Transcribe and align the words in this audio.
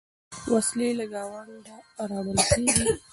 وسلې 0.51 0.89
له 0.99 1.05
ګاونډه 1.13 1.75
راوړل 2.09 2.39
کېږي. 2.53 2.87